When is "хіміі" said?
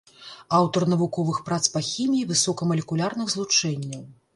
1.91-2.27